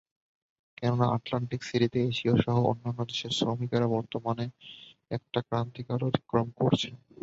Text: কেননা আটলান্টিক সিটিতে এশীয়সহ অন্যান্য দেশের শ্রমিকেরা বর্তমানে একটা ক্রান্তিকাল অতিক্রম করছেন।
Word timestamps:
কেননা 0.77 1.05
আটলান্টিক 1.15 1.61
সিটিতে 1.63 1.99
এশীয়সহ 2.03 2.55
অন্যান্য 2.71 2.99
দেশের 3.05 3.31
শ্রমিকেরা 3.37 3.87
বর্তমানে 3.87 4.45
একটা 5.11 5.39
ক্রান্তিকাল 5.47 5.99
অতিক্রম 6.03 6.47
করছেন। 6.59 6.93